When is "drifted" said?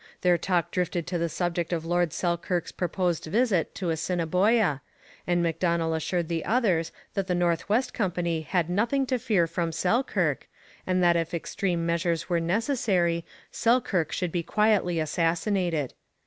0.71-1.05